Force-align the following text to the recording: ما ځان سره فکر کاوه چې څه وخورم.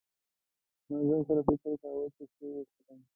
ما 0.89 0.97
ځان 1.07 1.21
سره 1.27 1.41
فکر 1.47 1.71
کاوه 1.81 2.05
چې 2.15 2.23
څه 2.35 2.45
وخورم. 2.53 2.99